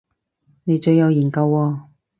[0.63, 1.79] 你最有研究喎